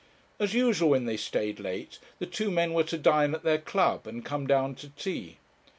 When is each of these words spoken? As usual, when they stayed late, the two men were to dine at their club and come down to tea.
As 0.39 0.55
usual, 0.55 0.89
when 0.89 1.05
they 1.05 1.15
stayed 1.15 1.59
late, 1.59 1.99
the 2.17 2.25
two 2.25 2.49
men 2.49 2.73
were 2.73 2.83
to 2.85 2.97
dine 2.97 3.35
at 3.35 3.43
their 3.43 3.59
club 3.59 4.07
and 4.07 4.25
come 4.25 4.47
down 4.47 4.73
to 4.77 4.89
tea. 4.89 5.37